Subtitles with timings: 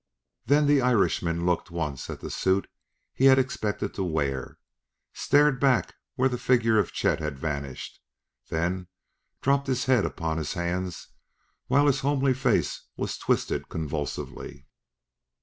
[0.47, 2.67] Then the Irishman looked once at the suit
[3.13, 4.57] he had expected to wear,
[5.13, 7.99] stared back where the figure of Chet had vanished,
[8.49, 8.87] then
[9.43, 11.09] dropped his head upon his hands
[11.67, 14.65] while his homely face was twisted convulsively.